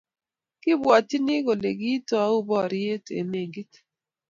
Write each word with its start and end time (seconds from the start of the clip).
kibwotyini 0.61 1.35
kole 1.45 1.69
kiitou 1.79 2.35
borye 2.49 2.95
eng' 3.17 3.29
meng'ik 3.31 3.71